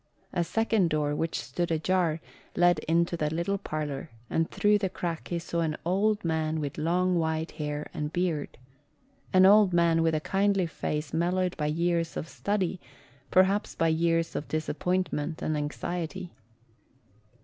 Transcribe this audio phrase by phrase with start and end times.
[0.33, 2.21] A second door, which stood ajar,
[2.55, 6.79] led into the little parlor and through the crack he saw an old man with
[6.79, 8.57] long white hair and beard
[9.31, 12.79] an old man with a kindly face mellowed by years of study,
[13.29, 16.31] perhaps by years of disappointment and anxiety.